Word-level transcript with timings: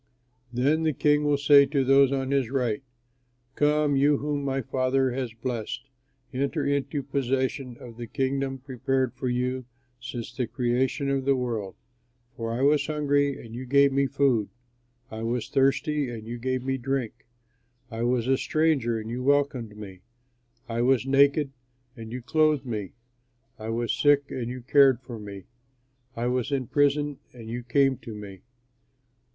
"Then 0.51 0.81
the 0.81 0.93
King 0.93 1.25
will 1.25 1.37
say 1.37 1.67
to 1.67 1.83
those 1.83 2.11
on 2.11 2.31
his 2.31 2.49
right, 2.49 2.81
'Come, 3.53 3.95
you 3.95 4.17
whom 4.17 4.43
my 4.43 4.63
Father 4.63 5.11
has 5.11 5.31
blessed, 5.35 5.85
enter 6.33 6.65
into 6.65 7.03
possession 7.03 7.77
of 7.79 7.97
the 7.97 8.07
kingdom 8.07 8.57
prepared 8.57 9.13
for 9.13 9.29
you 9.29 9.65
since 9.99 10.33
the 10.33 10.47
creation 10.47 11.07
of 11.11 11.23
the 11.23 11.35
world; 11.35 11.75
for 12.35 12.51
I 12.51 12.63
was 12.63 12.87
hungry 12.87 13.37
and 13.39 13.53
you 13.53 13.67
gave 13.67 13.93
me 13.93 14.07
food, 14.07 14.49
I 15.11 15.21
was 15.21 15.49
thirsty 15.49 16.09
and 16.09 16.25
you 16.25 16.39
gave 16.39 16.63
me 16.63 16.79
drink, 16.79 17.27
I 17.91 18.01
was 18.01 18.25
a 18.27 18.37
stranger 18.39 18.97
and 18.99 19.07
you 19.07 19.21
welcomed 19.21 19.77
me, 19.77 19.99
I 20.67 20.81
was 20.81 21.05
naked 21.05 21.51
and 21.95 22.11
you 22.11 22.23
clothed 22.23 22.65
me, 22.65 22.93
I 23.59 23.69
was 23.69 23.93
sick 23.93 24.31
and 24.31 24.49
you 24.49 24.61
cared 24.61 24.99
for 25.03 25.19
me, 25.19 25.43
I 26.15 26.25
was 26.25 26.51
in 26.51 26.65
prison 26.65 27.19
and 27.35 27.47
you 27.49 27.61
came 27.61 27.97
to 27.97 28.15
me.' 28.15 28.39